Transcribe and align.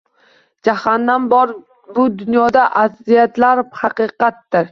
Jahannam 0.67 1.27
bor 1.33 1.53
bu 1.97 2.07
dunyoda 2.21 2.65
aziyatlar 2.83 3.61
haqiqatdir 3.83 4.59